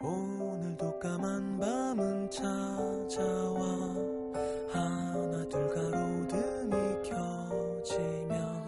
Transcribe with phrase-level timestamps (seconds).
[0.00, 3.58] 오늘도 까만 밤은 찾아와.
[4.68, 8.67] 하나 둘 가로등이 켜지면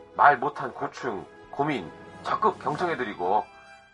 [0.15, 1.91] 말 못한 고충, 고민
[2.23, 3.45] 적극 경청해드리고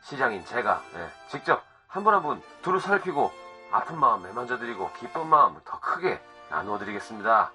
[0.04, 3.32] 시장인 제가 네, 직접 한분 한 분 두루 살피고
[3.72, 7.52] 아픈 마음 매만져드리고 기쁜 마음 더 크게 나누어드리겠습니다.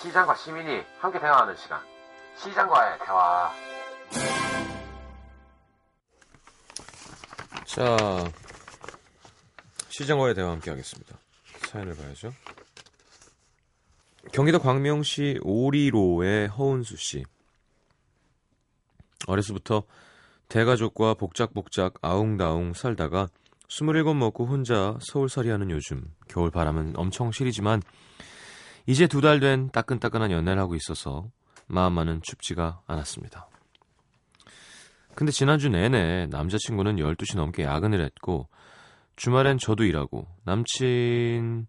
[0.00, 1.80] 시장과 시민이 함께 대화하는 시간.
[2.38, 3.50] 시장과의 대화.
[7.66, 7.96] 자,
[9.88, 11.16] 시장과의 대화 함께 하겠습니다.
[11.68, 12.32] 사연을 봐야죠.
[14.32, 17.24] 경기도 광명시 오리로의 허은수 씨.
[19.26, 19.84] 어려서부터
[20.48, 23.28] 대가족과 복작복작 아웅다웅 살다가
[23.68, 27.82] 27 먹고 혼자 서울살이하는 요즘 겨울 바람은 엄청 시리지만
[28.86, 31.30] 이제 두 달 된 따끈따끈한 연애를 하고 있어서
[31.68, 33.48] 마음만은 춥지가 않았습니다.
[35.14, 38.48] 근데 지난주 내내 남자친구는 12시 넘게 야근을 했고
[39.16, 41.66] 주말엔 저도 일하고 남친은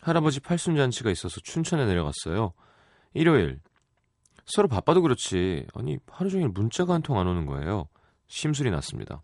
[0.00, 2.52] 할아버지 팔순잔치가 있어서 춘천에 내려갔어요.
[3.14, 3.60] 일요일
[4.44, 7.88] 서로 바빠도 그렇지 아니 하루 종일 문자가 한 통 안 오는 거예요.
[8.28, 9.22] 심술이 났습니다.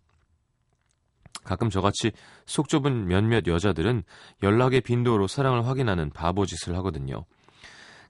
[1.43, 2.11] 가끔 저같이
[2.45, 4.03] 속 좁은 몇몇 여자들은
[4.43, 7.25] 연락의 빈도로 사랑을 확인하는 바보 짓을 하거든요.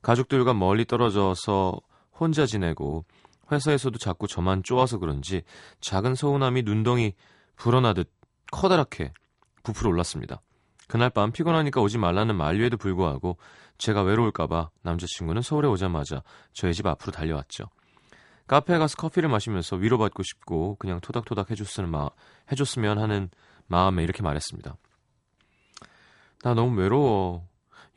[0.02, 1.80] 가족들과 멀리 떨어져서
[2.12, 3.06] 혼자 지내고
[3.52, 5.44] 회사에서도 자꾸 저만 쪼아서 그런지
[5.81, 7.14] 작은 서운함이 눈덩이
[7.56, 8.12] 불어나듯
[8.52, 9.14] 커다랗게
[9.64, 10.41] 부풀어 올랐습니다.
[10.90, 13.38] 그날 밤 피곤하니까 오지 말라는 만류에도 불구하고
[13.78, 17.66] 제가 외로울까봐 남자친구는 서울에 오자마자 저희 집 앞으로 달려왔죠.
[18.48, 22.10] 카페에 가서 커피를 마시면서 위로받고 싶고 그냥 토닥토닥 해줬으면, 마,
[22.52, 23.30] 해줬으면 하는
[23.68, 24.76] 마음에 이렇게 말했습니다.
[26.44, 27.48] 나 너무 외로워.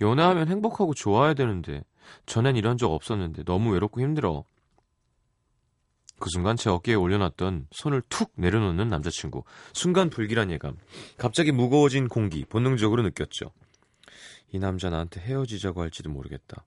[0.03, 1.83] 연애하면 행복하고 좋아야 되는데
[2.27, 4.45] 전엔 이런 적 없었는데 너무 외롭고 힘들어.
[6.23, 9.43] 그 순간 제 어깨에 올려놨던 손을 툭 내려놓는 남자친구.
[9.73, 10.77] 순간 불길한 예감.
[11.19, 13.51] 갑자기 무거워진 공기 본능적으로 느꼈죠.
[14.53, 16.65] 이 남자 나한테 헤어지자고 할지도 모르겠다.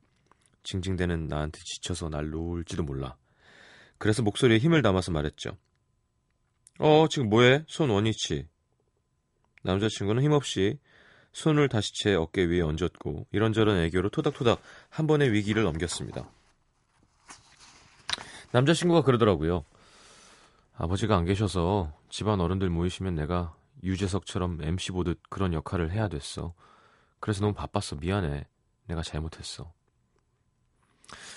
[0.63, 3.15] 징징대는 나한테 지쳐서 날 놓을지도 몰라.
[3.97, 5.51] 그래서 목소리에 힘을 담아서 말했죠.
[6.79, 7.63] 어, 지금 뭐해?
[7.69, 8.49] 손 원위치.
[9.63, 10.79] 남자친구는 힘없이
[11.31, 16.29] 손을 다시 제 어깨 위에 얹었고 이런저런 애교로 토닥토닥 한 번의 위기를 넘겼습니다.
[18.55, 19.65] 남자친구가 그러더라고요.
[20.77, 26.53] 아버지가 안 계셔서 집안 어른들 모이시면 내가 유재석처럼 MC 보듯 그런 역할을 해야 됐어.
[27.19, 27.97] 그래서 너무 바빴어.
[27.99, 28.47] 미안해.
[28.87, 29.73] 내가 잘못했어.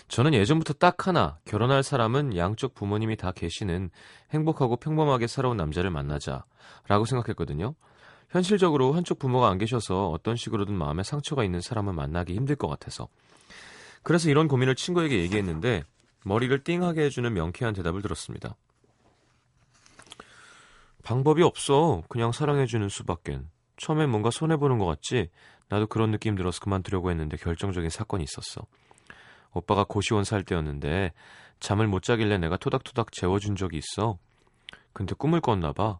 [0.07, 3.91] 저는 예전부터 딱 하나 결혼할 사람은 양쪽 부모님이 다 계시는
[4.31, 6.45] 행복하고 평범하게 살아온 남자를 만나자
[6.87, 7.75] 라고 생각했거든요.
[8.31, 13.09] 현실적으로 한쪽 부모가 안 계셔서 어떤 식으로든 마음에 상처가 있는 사람을 만나기 힘들 것 같아서
[14.05, 15.83] 그래서 이런 고민을 친구에게 얘기했는데
[16.29, 18.55] 머리를 띵하게 해주는 명쾌한 대답을 들었습니다.
[21.03, 22.03] 방법이 없어.
[22.11, 23.49] 그냥 사랑해주는 수밖엔.
[23.79, 25.31] 처음엔 뭔가 손해보는 것 같지?
[25.69, 28.67] 나도 그런 느낌 들어서 그만두려고 했는데 결정적인 사건이 있었어.
[29.55, 31.13] 오빠가 고시원 살 때였는데
[31.61, 34.19] 잠을 못 자길래 내가 토닥토닥 재워준 적이 있어.
[34.93, 35.99] 근데 꿈을 꿨나 봐.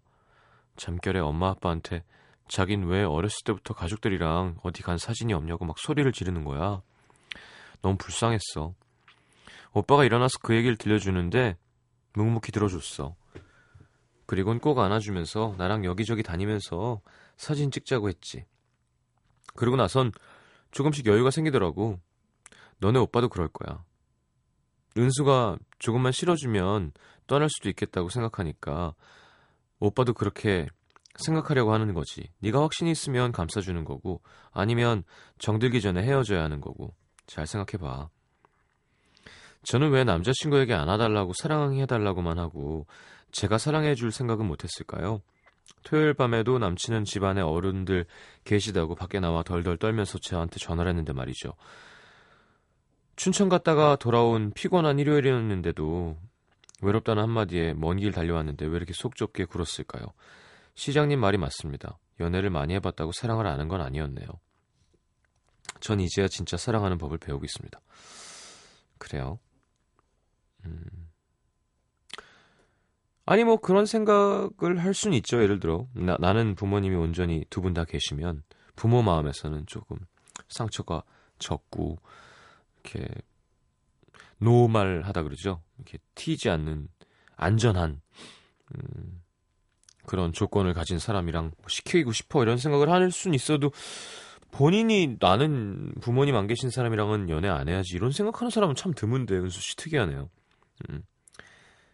[0.77, 2.05] 잠결에 엄마 아빠한테
[2.49, 6.83] 자긴 왜 어렸을 때부터 가족들이랑 어디 간 사진이 없냐고 막 소리를 지르는 거야.
[7.81, 8.75] 너무 불쌍했어.
[9.73, 11.57] 오빠가 일어나서 그 얘기를 들려주는데
[12.15, 13.15] 묵묵히 들어줬어.
[14.27, 17.01] 그리곤 꼭 안아주면서 나랑 여기저기 다니면서
[17.37, 18.45] 사진 찍자고 했지.
[19.55, 20.13] 그러고 나선
[20.71, 21.99] 조금씩 여유가 생기더라고.
[22.79, 23.85] 너네 오빠도 그럴 거야.
[24.97, 26.93] 은수가 조금만 싫어주면
[27.27, 28.95] 떠날 수도 있겠다고 생각하니까
[29.79, 30.67] 오빠도 그렇게
[31.17, 32.31] 생각하려고 하는 거지.
[32.41, 35.05] 네가 확신이 있으면 감싸주는 거고 아니면
[35.39, 36.95] 정들기 전에 헤어져야 하는 거고
[37.27, 38.09] 잘 생각해봐.
[39.69, 42.87] 저는 왜 남자친구에게 안아달라고 사랑해달라고만 하고
[43.33, 45.21] 제가 사랑해줄 생각은 못했을까요?
[45.85, 48.07] 토요일 밤에도 남친은 집안에 어른들
[48.45, 51.53] 계시다고 밖에 나와 덜덜 떨면서 저한테 전화를 했는데 말이죠.
[53.17, 56.17] 춘천 갔다가 돌아온 피곤한 일요일이었는데도
[56.81, 60.07] 외롭다는 한마디에 먼 길 달려왔는데 왜 이렇게 속 좁게 굴었을까요?
[60.77, 61.99] 시장님 말이 맞습니다.
[62.21, 64.29] 연애를 많이 해봤다고 사랑을 아는 건 아니었네요.
[65.81, 67.79] 전 이제야 진짜 사랑하는 법을 배우고 있습니다.
[68.97, 69.39] 그래요.
[70.69, 71.09] 음.
[73.27, 75.43] 아니 뭐 그런 생각을 할 수는 있죠.
[75.43, 78.43] 예를 들어 나, 나는 부모님이 온전히 두 분 다 계시면
[78.75, 79.99] 부모 마음에서는 조금
[80.49, 81.03] 상처가
[81.39, 81.99] 적고
[82.85, 83.07] 이렇게
[84.39, 85.63] 노말하다 그러죠.
[85.77, 86.89] 이렇게 튀지 않는
[87.37, 88.01] 안전한
[88.75, 89.23] 음,
[90.07, 93.73] 그런 조건을 가진 사람이랑 뭐 시키고 싶어 이런 생각을 할 수는 있어도
[94.53, 99.61] 본인이 나는 부모님 안 계신 사람이랑은 연애 안 해야지 이런 생각하는 사람은 참 드문데 은수
[99.61, 100.31] 씨 특이하네요.
[100.91, 101.03] 음.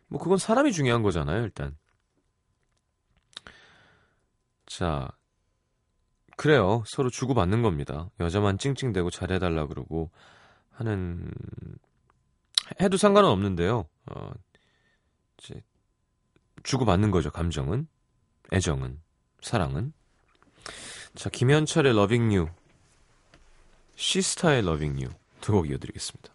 [0.08, 1.76] 뭐 그건 사람이 중요한 거잖아요, 일단.
[4.66, 5.08] 자,
[6.36, 6.82] 그래요.
[6.86, 8.10] 서로 주고받는 겁니다.
[8.20, 10.10] 여자만 찡찡대고 잘해달라 그러고
[10.70, 11.30] 하는
[12.80, 13.86] 해도 상관은 없는데요.
[14.06, 14.32] 어,
[15.38, 15.62] 이제
[16.62, 17.30] 주고받는 거죠.
[17.30, 17.86] 감정은,
[18.52, 19.00] 애정은,
[19.42, 19.92] 사랑은.
[21.14, 22.50] 자, 김현철의 Loving You,
[23.96, 26.34] 시스타의 Loving You 두곡 이어드리겠습니다.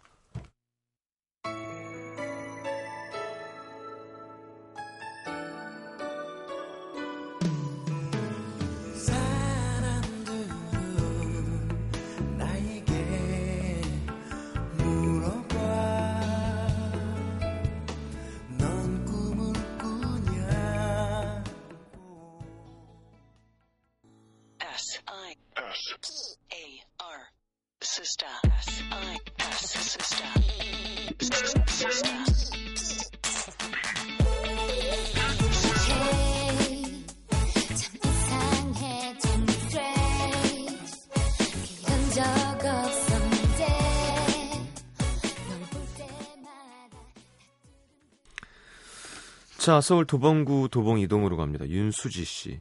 [49.70, 51.64] 자, 서울 도봉구 도봉 이동으로 갑니다.
[51.64, 52.60] 윤수지 씨.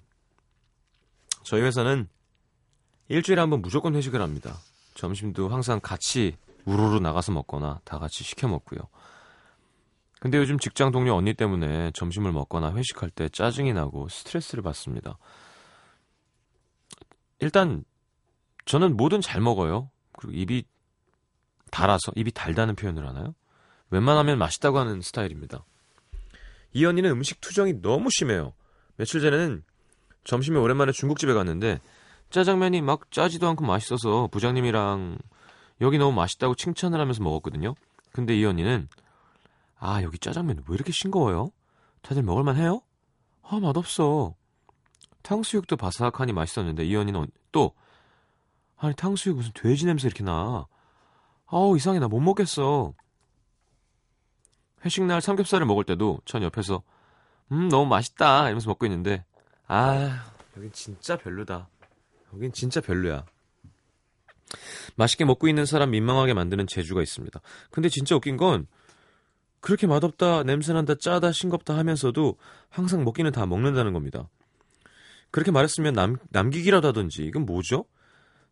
[1.41, 2.07] 저희 회사는
[3.07, 4.55] 일주일에 한 번 무조건 회식을 합니다.
[4.93, 8.81] 점심도 항상 같이 우르르 나가서 먹거나 다 같이 시켜 먹고요.
[10.19, 15.17] 근데 요즘 직장 동료 언니 때문에 점심을 먹거나 회식할 때 짜증이 나고 스트레스를 받습니다.
[17.39, 17.83] 일단
[18.65, 19.89] 저는 뭐든 잘 먹어요.
[20.11, 20.63] 그리고 입이
[21.71, 23.33] 달아서 입이 달다는 표현을 하나요?
[23.89, 25.65] 웬만하면 맛있다고 하는 스타일입니다.
[26.73, 28.53] 이 언니는 음식 투정이 너무 심해요.
[28.97, 29.63] 며칠 전에는
[30.23, 31.79] 점심에 오랜만에 중국집에 갔는데
[32.29, 35.17] 짜장면이 막 짜지도 않고 맛있어서 부장님이랑
[35.81, 37.73] 여기 너무 맛있다고 칭찬을 하면서 먹었거든요.
[38.11, 38.87] 근데 이 언니는
[39.79, 41.51] 아 여기 짜장면 왜 이렇게 싱거워요?
[42.01, 42.81] 다들 먹을만 해요?
[43.41, 44.35] 아 맛없어.
[45.23, 47.73] 탕수육도 바삭하니 맛있었는데 이 언니는 또
[48.77, 50.67] 아니 탕수육 무슨 돼지 냄새 이렇게 나.
[51.47, 52.93] 아우 이상해 나 못 먹겠어.
[54.85, 56.83] 회식 날 삼겹살을 먹을 때도 전 옆에서
[57.51, 59.25] 음 너무 맛있다 이러면서 먹고 있는데
[59.67, 61.69] 아 여긴 진짜 별로다.
[62.33, 63.25] 여긴 진짜 별로야.
[64.95, 67.39] 맛있게 먹고 있는 사람 민망하게 만드는 재주가 있습니다.
[67.71, 68.67] 근데 진짜 웃긴 건
[69.61, 72.37] 그렇게 맛없다, 냄새난다, 짜다, 싱겁다 하면서도
[72.69, 74.29] 항상 먹기는 다 먹는다는 겁니다.
[75.31, 77.85] 그렇게 말했으면 남, 남기기라도 하든지 이건 뭐죠?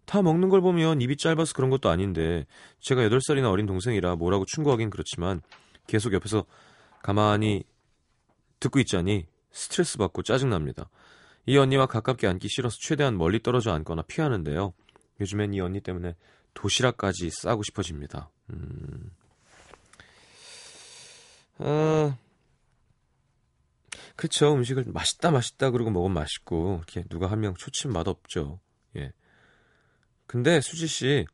[0.06, 2.46] 다 먹는 걸 보면 입이 짧아서 그런 것도 아닌데
[2.80, 5.42] 제가 8살이나 어린 동생이라 뭐라고 충고하긴 그렇지만
[5.88, 6.46] 계속 옆에서
[7.02, 7.64] 가만히
[8.60, 10.90] 듣고 있자니 스트레스 받고 짜증납니다.
[11.46, 14.74] 이 언니와 가깝게 앉기 싫어서 최대한 멀리 떨어져 앉거나 피하는데요.
[15.22, 16.16] 요즘엔 이 언니 때문에
[16.54, 18.30] 도시락까지 싸고 싶어집니다.
[18.52, 19.12] 음.
[21.60, 22.18] 아,
[24.16, 24.54] 그쵸.
[24.54, 28.60] 음식을 맛있다, 맛있다, 그러고 먹으면 맛있고, 이렇게 누가 한 명 초침 맛없죠.
[28.96, 29.12] 예.
[30.26, 31.26] 근데 수지 씨,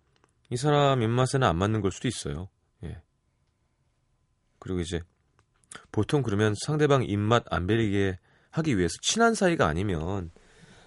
[0.50, 2.50] 이 사람 입맛에는 안 맞는 걸 수도 있어요.
[4.64, 4.68] 예.
[4.68, 5.02] 그리고 이제,
[5.92, 8.18] 보통 그러면 상대방 입맛 안 베리게
[8.52, 10.32] 하기 위해서 친한 사이가 아니면,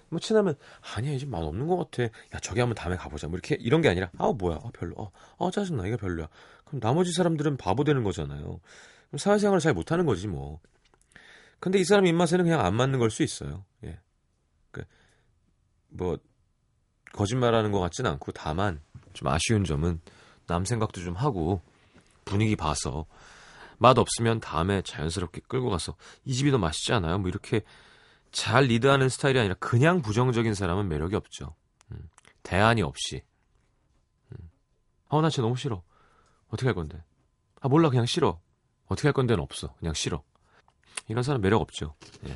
[0.09, 0.55] 뭐 친하면
[0.95, 2.03] 아니야 이제 맛 없는 것 같아.
[2.03, 3.27] 야 저기 한번 다음에 가보자.
[3.27, 4.55] 뭐 이렇게 이런 게 아니라 아 뭐야?
[4.63, 4.95] 아 별로.
[4.97, 5.85] 어, 어 짜증나.
[5.85, 6.29] 이거 별로야.
[6.63, 8.61] 그럼 나머지 사람들은 바보 되는 거잖아요.
[9.09, 10.61] 그럼 사회생활을 잘 못하는 거지 뭐.
[11.59, 13.65] 근데 이 사람 입맛에는 그냥 안 맞는 걸 수 있어요.
[13.83, 13.99] 예.
[14.71, 14.83] 그,
[15.89, 16.17] 뭐
[17.11, 18.79] 거짓말하는 것 같진 않고 다만
[19.11, 19.99] 좀 아쉬운 점은
[20.45, 21.61] 남 생각도 좀 하고
[22.23, 23.05] 분위기 봐서
[23.77, 27.63] 맛 없으면 다음에 자연스럽게 끌고 가서 이 집이 더 맛있지 않아요 뭐 이렇게
[28.31, 31.55] 잘 리드하는 스타일이 아니라 그냥 부정적인 사람은 매력이 없죠.
[31.91, 32.09] 음,
[32.43, 33.23] 대안이 없이.
[34.31, 34.49] 음.
[35.07, 35.81] 어, 나 진짜 너무 싫어.
[36.49, 37.03] 어떻게 할 건데?
[37.61, 38.39] 아, 몰라, 그냥 싫어.
[38.87, 39.73] 어떻게 할 건데는 없어.
[39.79, 40.23] 그냥 싫어.
[41.07, 41.95] 이런 사람 매력 없죠.
[42.27, 42.35] 예.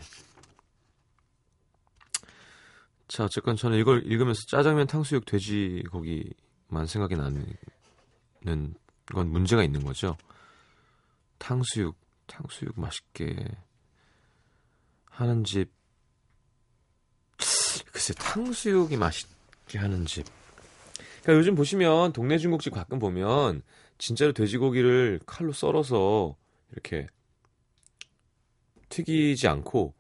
[3.07, 7.45] 자, 어쨌건 저는 이걸 읽으면서 짜장면, 탕수육, 돼지고기만 생각이 나는
[9.13, 10.17] 건 문제가 있는 거죠.
[11.41, 13.36] 탕수육, 탕수육 맛있게
[15.05, 15.71] 하는 집.
[17.91, 20.27] 글쎄, 탕수육이 맛있게 하는 집.
[21.24, 23.63] 그러니까 요즘 보시면 동네 중국집 가끔 보면
[23.98, 26.36] 진짜로 돼지고기를 칼로 썰어서
[26.71, 27.07] 이렇게
[28.89, 29.95] 튀기지 않고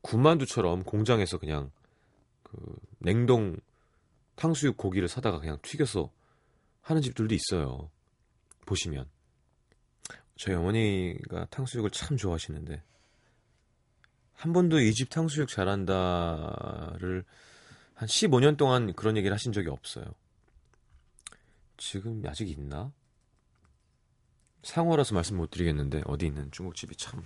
[0.00, 1.70] 군만두처럼 공장에서 그냥
[2.42, 3.56] 그 냉동
[4.34, 6.10] 탕수육 고기를 사다가 그냥 튀겨서
[6.80, 7.90] 하는 집들도 있어요.
[8.66, 9.08] 보시면
[10.42, 12.82] 저희 어머니가 탕수육을 참 좋아하시는데
[14.32, 17.24] 한 번도 이 집 탕수육 잘한다를
[17.94, 20.04] 한 15년 동안 그런 얘기를 하신 적이 없어요.
[21.76, 22.92] 지금 아직 있나?
[24.64, 27.24] 상호라서 말씀 못 드리겠는데 어디 있는 중국집이 참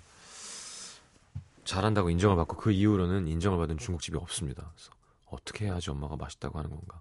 [1.65, 4.73] 잘한다고 인정을 받고 그 이후로는 인정을 받은 중국집이 없습니다.
[4.75, 4.93] 그래서
[5.25, 7.01] 어떻게 해야지 엄마가 맛있다고 하는 건가?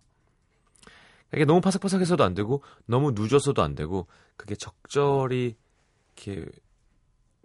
[1.33, 4.07] 이게 너무 파삭파삭해서도 안 되고 너무 누져서도 안 되고
[4.37, 5.57] 그게 적절히
[6.15, 6.45] 이렇게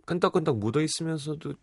[0.07, 1.55] 끈덕끈덕 묻어 있으면서도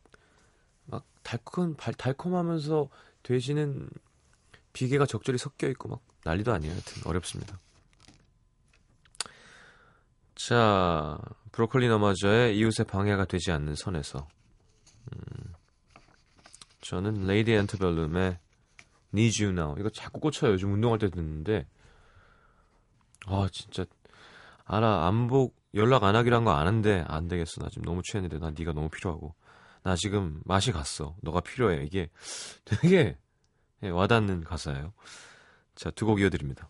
[0.85, 2.89] 막 달콤 달콤하면서
[3.23, 3.89] 돼지는
[4.73, 6.73] 비계가 적절히 섞여 있고 막 난리도 아니에요.
[6.73, 7.59] 하여튼 어렵습니다.
[10.35, 11.17] 자,
[11.51, 14.27] 브로콜리 너마저의 이웃에 방해가 되지 않는 선에서
[15.11, 15.53] 음,
[16.81, 18.39] 저는 레이디 앤터벨룸의
[19.13, 20.51] Need You Now 이거 자꾸 꽂혀요.
[20.51, 21.65] 요즘 운동할 때 듣는데
[23.25, 23.85] 아 진짜
[24.65, 27.62] 알아 안복 연락 안 하기란 거 아는데 안 되겠어.
[27.62, 29.36] 나 지금 너무 취했는데 나 네가 너무 필요하고
[29.83, 31.15] 나 지금 맛이 갔어.
[31.21, 31.83] 너가 필요해.
[31.86, 32.09] 이게
[32.65, 33.17] 되게
[33.83, 34.93] 예, 와닿는 가사예요.
[35.75, 36.69] 자, 두 곡 이어드립니다.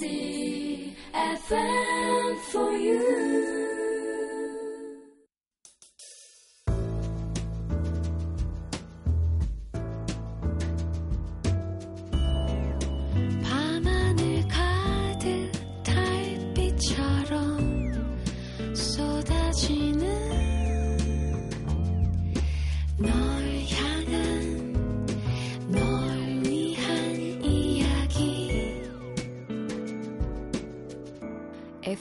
[0.00, 0.90] CFM.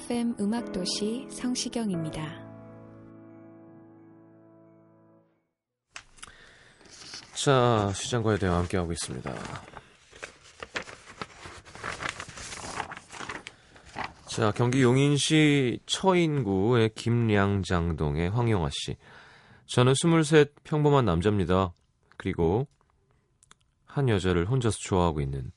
[0.09, 2.19] FM 음악도시 성시경입니다.
[7.35, 9.31] 자, 시장과에 대해 함께하고 있습니다.
[14.25, 18.97] 자, 경기 용인시 처인구의 김량장동의 황영아 씨.
[19.67, 21.71] 저는 23 평범한 남자입니다.
[22.17, 22.65] 그리고
[23.85, 25.51] 한 여자를 혼자서 좋아하고 있는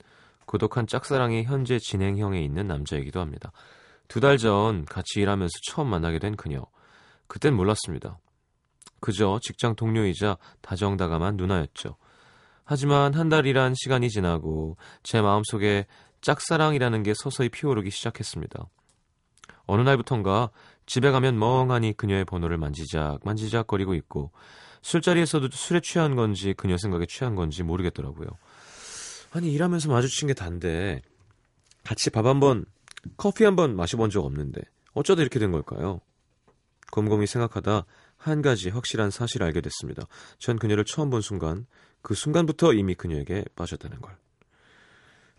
[0.44, 3.50] 고독한 짝사랑이 현재 진행형에 있는 남자이기도 합니다.
[4.12, 6.66] 두 달 전 같이 일하면서 처음 만나게 된 그녀.
[7.28, 8.19] 그땐 몰랐습니다.
[9.00, 11.97] 그저 직장 동료이자 다정다감한 누나였죠.
[12.64, 15.87] 하지만 한 달이란 시간이 지나고 제 마음속에
[16.21, 18.66] 짝사랑이라는 게 서서히 피어오르기 시작했습니다.
[19.64, 20.50] 어느 날부턴가
[20.85, 24.31] 집에 가면 멍하니 그녀의 번호를 만지작 만지작 거리고 있고
[24.83, 28.28] 술자리에서도 술에 취한 건지 그녀 생각에 취한 건지 모르겠더라고요.
[29.33, 31.00] 아니 일하면서 마주친 게 단데
[31.83, 32.66] 같이 밥 한번
[33.16, 34.61] 커피 한 번 마셔본 적 없는데
[34.94, 36.00] 어쩌다 이렇게 된 걸까요?
[36.90, 40.06] 곰곰이 생각하다 한 가지 확실한 사실을 알게 됐습니다.
[40.38, 41.66] 전 그녀를 처음 본 순간
[42.02, 44.16] 그 순간부터 이미 그녀에게 빠졌다는 걸.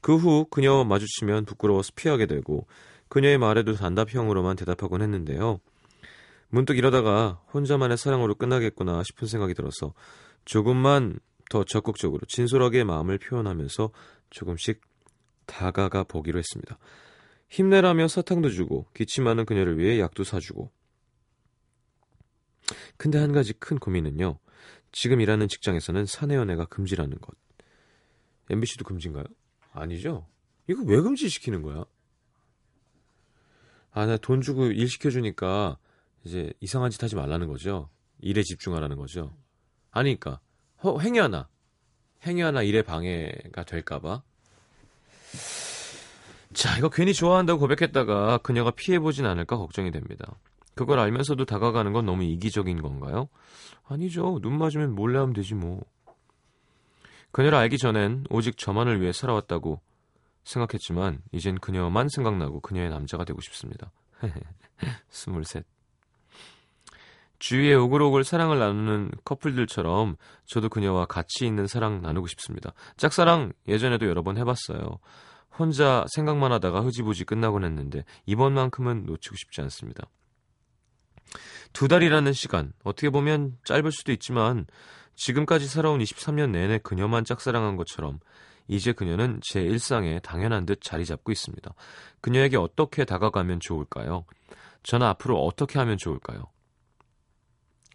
[0.01, 2.67] 그 후 그녀와 마주치면 부끄러워서 피하게 되고
[3.07, 5.59] 그녀의 말에도 단답형으로만 대답하곤 했는데요.
[6.49, 9.93] 문득 이러다가 혼자만의 사랑으로 끝나겠구나 싶은 생각이 들어서
[10.45, 13.91] 조금만 더 적극적으로 진솔하게 마음을 표현하면서
[14.29, 14.81] 조금씩
[15.45, 16.77] 다가가 보기로 했습니다.
[17.49, 20.71] 힘내라며 사탕도 주고 기침하는 그녀를 위해 약도 사주고
[22.97, 24.39] 근데 한 가지 큰 고민은요.
[24.91, 27.35] 지금 일하는 직장에서는 사내 연애가 금지라는 것.
[28.49, 29.25] MBC도 금지인가요?
[29.71, 30.27] 아니죠.
[30.67, 31.85] 이거 왜 금지시키는 거야?
[33.91, 35.77] 아, 나 돈 주고 일 시켜주니까
[36.23, 37.89] 이제 이상한 짓 하지 말라는 거죠.
[38.19, 39.35] 일에 집중하라는 거죠.
[39.91, 40.39] 아니니까
[40.83, 41.49] 허, 행위 하나,
[42.23, 44.23] 행위 하나 일에 방해가 될까봐.
[46.53, 50.35] 자, 이거 괜히 좋아한다고 고백했다가 그녀가 피해보진 않을까 걱정이 됩니다.
[50.75, 53.29] 그걸 알면서도 다가가는 건 너무 이기적인 건가요?
[53.87, 54.39] 아니죠.
[54.41, 55.81] 눈 맞으면 몰래 하면 되지 뭐.
[57.31, 59.81] 그녀를 알기 전엔 오직 저만을 위해 살아왔다고
[60.43, 63.91] 생각했지만 이젠 그녀만 생각나고 그녀의 남자가 되고 싶습니다.
[65.09, 65.65] 스물셋.
[67.39, 72.73] 주위에 오글오글 사랑을 나누는 커플들처럼 저도 그녀와 같이 있는 사랑 나누고 싶습니다.
[72.95, 74.99] 짝사랑 예전에도 여러 번 해봤어요.
[75.57, 80.07] 혼자 생각만 하다가 흐지부지 끝나곤 했는데 이번만큼은 놓치고 싶지 않습니다.
[81.73, 84.65] 두 달이라는 시간, 어떻게 보면 짧을 수도 있지만
[85.15, 88.19] 지금까지 살아온 23년 내내 그녀만 짝사랑한 것처럼
[88.67, 91.73] 이제 그녀는 제 일상에 당연한 듯 자리 잡고 있습니다.
[92.21, 94.25] 그녀에게 어떻게 다가가면 좋을까요?
[94.83, 96.45] 저는 앞으로 어떻게 하면 좋을까요?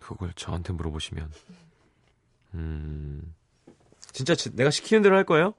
[0.00, 1.31] 그걸 저한테 물어보시면
[2.55, 3.35] 음
[4.12, 5.55] 진짜 지- 내가 시키는 대로 할 거예요?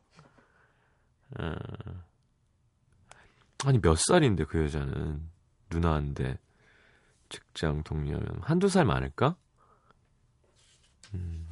[1.38, 1.56] 어,
[3.66, 5.22] 아니 몇 살인데 그 여자는
[5.70, 6.40] 누나인데
[7.30, 9.36] 직장 동료면 한두 살 많을까?
[11.14, 11.48] 음.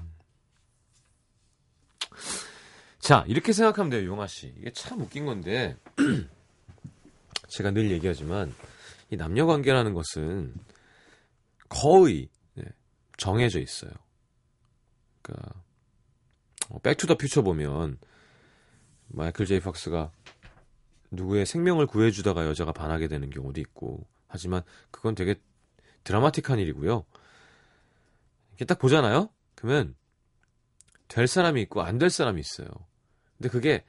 [3.00, 4.54] 자, 이렇게 생각하면 돼요, 용아 씨.
[4.58, 5.78] 이게 참 웃긴 건데,
[7.48, 8.54] 제가 늘 얘기하지만,
[9.10, 10.54] 이 남녀 관계라는 것은
[11.70, 12.66] 거의 네,
[13.16, 13.92] 정해져 있어요.
[15.22, 15.64] 그러니까,
[16.84, 17.98] 백투더 퓨처 보면,
[19.10, 20.12] 마이클 제이 팍스가
[21.12, 25.36] 누구의 생명을 구해주다가 여자가 반하게 되는 경우도 있고, 하지만 그건 되게
[26.04, 27.06] 드라마틱한 일이고요.
[28.52, 29.30] 이렇게 딱 보잖아요?
[29.56, 29.96] 그러면
[31.08, 32.68] 될 사람이 있고 안 될 사람이 있어요.
[33.38, 33.84] 근데 그게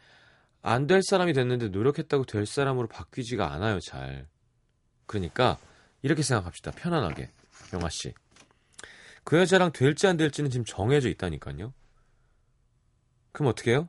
[0.63, 4.29] 안 될 사람이 됐는데 노력했다고 될 사람으로 바뀌지가 않아요, 잘.
[5.07, 5.59] 그러니까
[6.03, 6.73] 이렇게 생각합시다.
[6.73, 7.31] 편안하게.
[7.73, 8.13] 영아 씨.
[9.25, 11.73] 그 여자랑 될지 안 될지는 지금 정해져 있다니까요.
[13.33, 13.89] 그럼 어떻게 해요?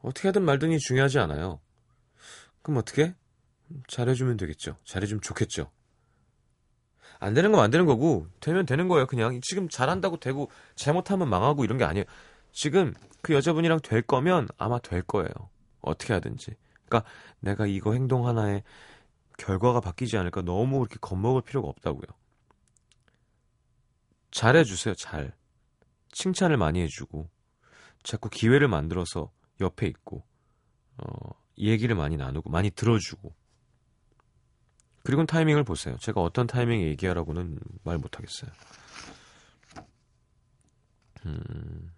[0.00, 1.60] 어떻게 하든 말든이 중요하지 않아요.
[2.62, 3.14] 그럼 어떻게?
[3.88, 4.76] 잘해주면 되겠죠.
[4.84, 5.70] 잘해주면 좋겠죠.
[7.20, 9.06] 안 되는 건 안 되는 거고 되면 되는 거예요.
[9.06, 12.04] 그냥 지금 잘한다고 되고 잘못하면 망하고 이런 게 아니에요.
[12.52, 15.30] 지금 그 여자분이랑 될 거면 아마 될 거예요.
[15.80, 16.54] 어떻게 하든지.
[16.86, 18.62] 그러니까 내가 이거 행동 하나에
[19.36, 22.06] 결과가 바뀌지 않을까 너무 그렇게 겁먹을 필요가 없다고요.
[24.30, 24.94] 잘해주세요.
[24.94, 25.34] 잘.
[26.12, 27.28] 칭찬을 많이 해주고
[28.02, 29.30] 자꾸 기회를 만들어서
[29.60, 30.24] 옆에 있고
[30.98, 33.34] 어, 얘기를 많이 나누고 많이 들어주고
[35.04, 35.96] 그리고 타이밍을 보세요.
[36.00, 38.50] 제가 어떤 타이밍에 얘기하라고는 말 못하겠어요.
[41.24, 41.92] 음.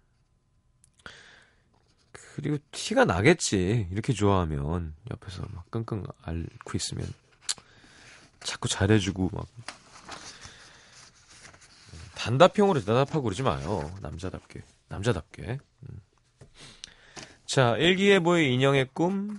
[2.11, 3.87] 그리고 티가 나겠지.
[3.91, 7.05] 이렇게 좋아하면 옆에서 막 끙끙 앓고 있으면
[8.39, 9.45] 자꾸 잘해주고 막
[12.15, 13.93] 단답형으로 대답하고 그러지 마요.
[14.01, 14.63] 남자답게.
[14.87, 15.59] 남자답게.
[17.51, 17.53] 음.
[17.53, 19.37] 자, 일기예보의 인형의 꿈,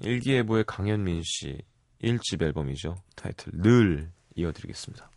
[0.00, 1.58] 일기예보의 강현민 씨
[2.02, 2.94] 1집 앨범이죠.
[3.16, 5.11] 타이틀 늘 이어드리겠습니다.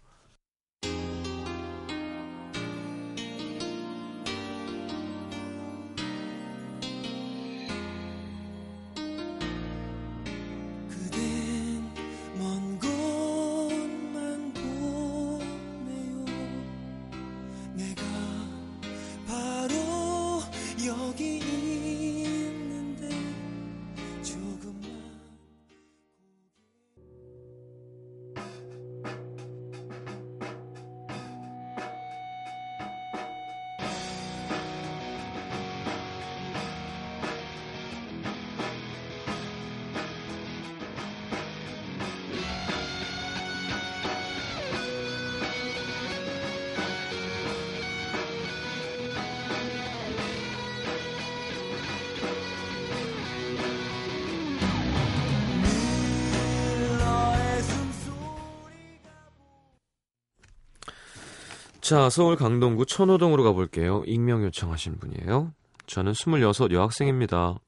[61.86, 64.02] 자, 서울 강동구 천호동으로 가볼게요.
[64.08, 65.54] 익명 요청하신 분이에요.
[65.86, 67.60] 저는 26 여학생입니다.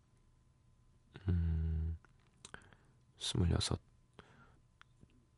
[1.28, 1.96] 음,
[3.20, 3.80] 26.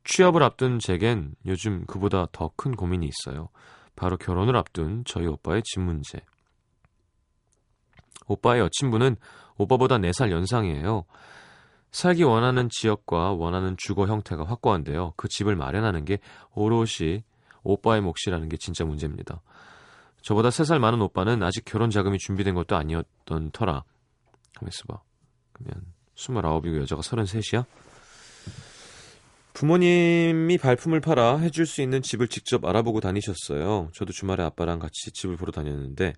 [0.04, 3.50] 취업을 앞둔 제겐 요즘 그보다 더 큰 고민이 있어요.
[3.96, 6.22] 바로 결혼을 앞둔 저희 오빠의 집 문제.
[8.28, 9.16] 오빠의 여친분은
[9.58, 11.04] 오빠보다 4살 연상이에요.
[11.92, 15.12] 살기 원하는 지역과 원하는 주거 형태가 확고한데요.
[15.18, 16.18] 그 집을 마련하는 게
[16.54, 17.24] 오롯이
[17.62, 19.42] 오빠의 몫이라는 게 진짜 문제입니다.
[20.22, 23.84] 저보다 3살 많은 오빠는 아직 결혼 자금이 준비된 것도 아니었던 터라.
[24.54, 25.00] 가만 있어 봐.
[25.52, 25.84] 그러면
[26.16, 27.64] 29이고 여자가 33이야?
[29.52, 33.90] 부모님이 발품을 팔아 해줄 수 있는 집을 직접 알아보고 다니셨어요.
[33.92, 36.14] 저도 주말에 아빠랑 같이 집을 보러 다녔는데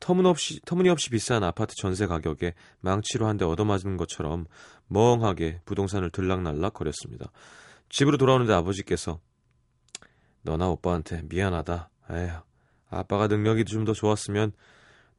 [0.00, 4.46] 터무니없이, 터무니없이 비싼 아파트 전세 가격에 망치로 한 대 얻어맞은 것처럼
[4.88, 7.30] 멍하게 부동산을 들락날락 거렸습니다.
[7.88, 9.20] 집으로 돌아오는데 아버지께서
[10.42, 11.90] 너나 오빠한테 미안하다.
[12.10, 12.30] 에휴,
[12.90, 14.52] 아빠가 능력이 좀 더 좋았으면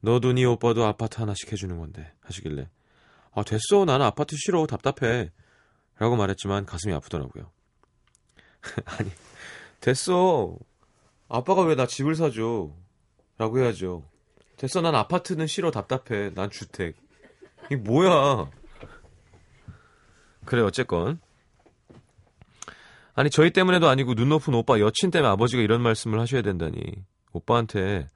[0.00, 2.68] 너도 네 오빠도 아파트 하나씩 해주는 건데 하시길래.
[3.32, 3.84] 아 됐어.
[3.84, 4.66] 나는 아파트 싫어.
[4.66, 5.30] 답답해.
[5.98, 7.50] 라고 말했지만 가슴이 아프더라고요.
[8.86, 9.10] 아니
[9.80, 10.56] 됐어.
[11.28, 12.70] 아빠가 왜 나 집을 사줘?
[13.38, 14.04] 라고 해야죠.
[14.56, 14.80] 됐어.
[14.80, 15.70] 난 아파트는 싫어.
[15.70, 16.30] 답답해.
[16.34, 16.96] 난 주택.
[17.66, 18.50] 이게 뭐야?
[20.44, 21.18] 그래 어쨌건
[23.14, 26.80] 아니 저희 때문에도 아니고 눈 높은 오빠 여친 때문에 아버지가 이런 말씀을 하셔야 된다니.
[27.32, 28.08] 오빠한테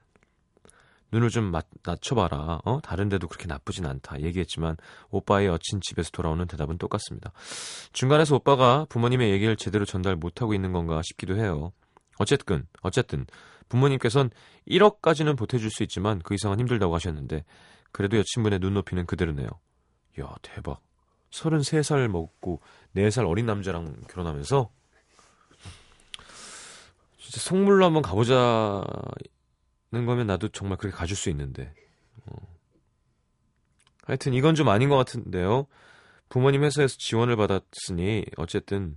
[1.12, 2.60] 눈을 좀 맞, 낮춰봐라.
[2.64, 2.80] 어?
[2.82, 4.20] 다른 데도 그렇게 나쁘진 않다.
[4.20, 4.76] 얘기했지만
[5.10, 7.32] 오빠의 여친 집에서 돌아오는 대답은 똑같습니다.
[7.92, 11.72] 중간에서 오빠가 부모님의 얘기를 제대로 전달 못하고 있는 건가 싶기도 해요.
[12.18, 13.26] 어쨌든 어쨌든
[13.68, 14.30] 부모님께선
[14.68, 17.44] 1억까지는 보태줄 수 있지만 그 이상은 힘들다고 하셨는데
[17.92, 19.48] 그래도 여친분의 눈높이는 그대로네요.
[20.20, 20.80] 야 대박.
[21.30, 22.60] 33살 먹고
[22.96, 24.70] 4살 어린 남자랑 결혼하면서
[27.28, 28.86] 진짜 성물로 한번 가보자는
[29.92, 31.74] 거면 나도 정말 그렇게 가줄 수 있는데
[32.24, 32.34] 어.
[34.04, 35.66] 하여튼 이건 좀 아닌 것 같은데요.
[36.30, 38.96] 부모님 회사에서 지원을 받았으니 어쨌든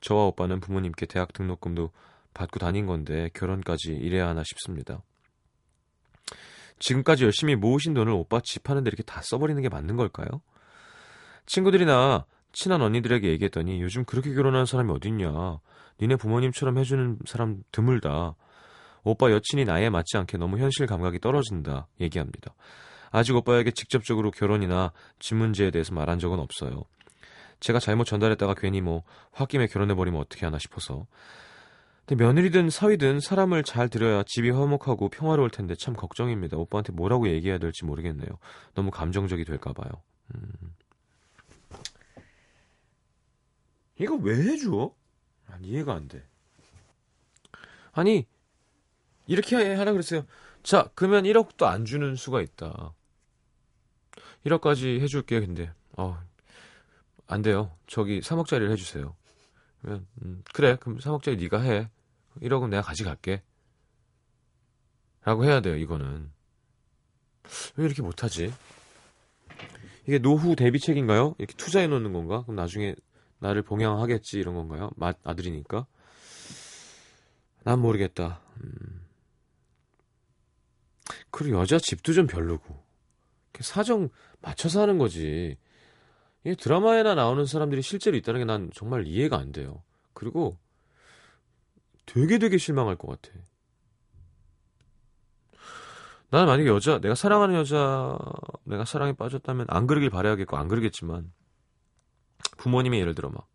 [0.00, 1.92] 저와 오빠는 부모님께 대학 등록금도
[2.34, 5.04] 받고 다닌 건데 결혼까지 이래야 하나 싶습니다.
[6.80, 10.42] 지금까지 열심히 모으신 돈을 오빠 집 하는데 이렇게 다 써버리는 게 맞는 걸까요?
[11.46, 15.58] 친구들이나 친한 언니들에게 얘기했더니 요즘 그렇게 결혼하는 사람이 어딨냐.
[16.00, 18.34] 니네 부모님처럼 해주는 사람 드물다.
[19.04, 21.88] 오빠 여친이 나이에 맞지 않게 너무 현실 감각이 떨어진다.
[22.00, 22.54] 얘기합니다.
[23.10, 26.84] 아직 오빠에게 직접적으로 결혼이나 집 문제에 대해서 말한 적은 없어요.
[27.60, 29.02] 제가 잘못 전달했다가 괜히 뭐
[29.38, 31.06] 홧김에 결혼해버리면 어떻게 하나 싶어서
[32.06, 36.56] 근데 며느리든 사위든 사람을 잘 들여야 집이 화목하고 평화로울 텐데 참 걱정입니다.
[36.56, 38.28] 오빠한테 뭐라고 얘기해야 될지 모르겠네요.
[38.74, 39.90] 너무 감정적이 될까 봐요.
[40.34, 40.50] 음.
[44.00, 44.94] 이거 왜 해줘?
[45.46, 46.24] 아니, 이해가 안 돼.
[47.92, 48.26] 아니
[49.26, 50.24] 이렇게 하라 그랬어요.
[50.62, 52.94] 자 그러면 1억도 안 주는 수가 있다.
[54.46, 55.40] 1억까지 해줄게요.
[55.40, 56.18] 근데 어,
[57.26, 57.76] 안 돼요.
[57.86, 59.14] 저기 3억짜리를 해주세요.
[59.80, 61.90] 그러면 음, 그래 그럼 3억짜리 네가 해.
[62.40, 63.42] 1억은 내가 가져갈게.
[65.24, 66.30] 라고 해야 돼요, 이거는.
[67.76, 68.52] 왜 이렇게 못하지?
[70.06, 71.34] 이게 노후 대비책인가요?
[71.38, 72.42] 이렇게 투자해 놓는 건가?
[72.42, 72.94] 그럼 나중에
[73.40, 74.90] 나를 봉양하겠지, 이런 건가요?
[74.96, 75.86] 마, 아들이니까.
[77.64, 78.40] 난 모르겠다.
[78.62, 79.06] 음.
[81.30, 82.82] 그리고 여자 집도 좀 별로고.
[83.60, 84.08] 사정
[84.40, 85.58] 맞춰서 하는 거지.
[86.44, 89.82] 이게 드라마에나 나오는 사람들이 실제로 있다는 게 난 정말 이해가 안 돼요.
[90.14, 90.58] 그리고
[92.06, 93.38] 되게 되게 실망할 것 같아.
[96.30, 98.16] 나는 만약에 여자, 내가 사랑하는 여자,
[98.64, 101.30] 내가 사랑에 빠졌다면 안 그러길 바라야겠고, 안 그러겠지만,
[102.60, 103.46] 부모님이 예를 들어 막,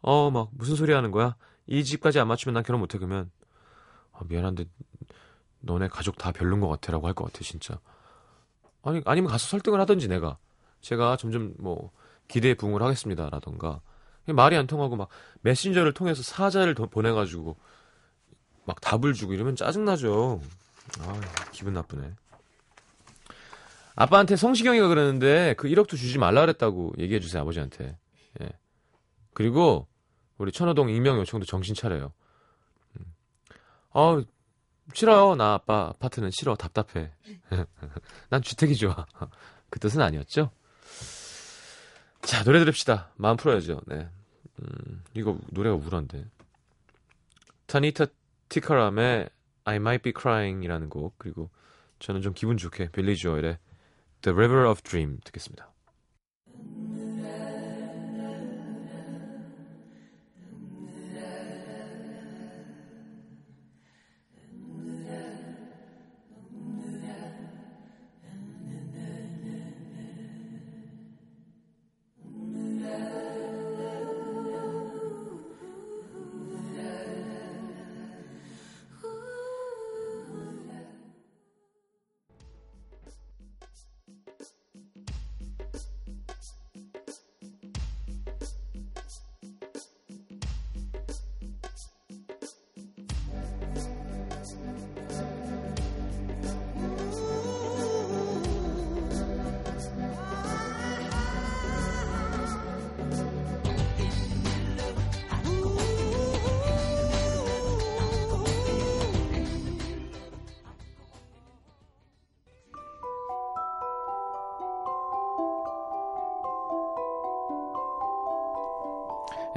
[0.00, 1.34] 어, 막, 무슨 소리 하는 거야?
[1.66, 2.96] 이 집까지 안 맞추면 난 결혼 못해.
[2.98, 3.30] 그러면,
[4.12, 4.64] 아, 미안한데,
[5.60, 6.92] 너네 가족 다 별론 것 같아.
[6.92, 7.78] 라고 할 것 같아, 진짜.
[8.82, 10.38] 아니, 아니면 가서 설득을 하든지 내가.
[10.80, 11.90] 제가 점점 뭐,
[12.28, 13.28] 기대에 부응을 하겠습니다.
[13.28, 13.80] 라던가.
[14.26, 15.08] 말이 안 통하고 막,
[15.40, 17.56] 메신저를 통해서 사자를 더 보내가지고,
[18.66, 20.40] 막 답을 주고 이러면 짜증나죠.
[21.00, 21.20] 아,
[21.50, 22.12] 기분 나쁘네.
[23.96, 27.96] 아빠한테 성시경이가 그러는데 그 1억도 주지 말라 그랬다고 얘기해 주세요 아버지한테.
[28.40, 28.48] 예.
[29.34, 29.86] 그리고
[30.36, 32.12] 우리 천호동 익명 요청도 정신 차려요.
[32.98, 33.14] 음.
[33.92, 34.22] 아
[34.94, 37.12] 싫어요 나 아빠 아파트는 싫어 답답해.
[38.30, 39.06] 난 주택이 좋아.
[39.70, 40.50] 그 뜻은 아니었죠.
[42.22, 43.12] 자 노래 들읍시다.
[43.16, 43.80] 마음 풀어야죠.
[43.86, 44.08] 네.
[44.60, 46.24] 음, 이거 노래가 우울한데.
[47.66, 48.06] 타니타
[48.48, 49.28] 티카람의
[49.64, 51.50] I Might Be Crying이라는 곡 그리고
[51.98, 53.58] 저는 좀 기분 좋게 빌리 조엘의
[54.22, 55.70] The River of Dream 듣겠습니다.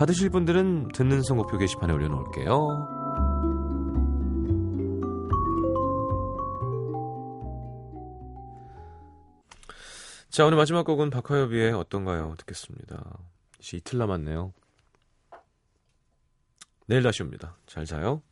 [0.00, 2.88] 받으실 분들은 듣는 선곡표 게시판에 올려놓을게요.
[10.30, 12.34] 자, 오늘 마지막 곡은 박하엽의 어떤가요?
[12.38, 13.18] 듣겠습니다.
[13.58, 14.54] 이제 이틀 남았네요.
[16.86, 17.58] 내일 다시 옵니다.
[17.66, 18.22] 잘 자요.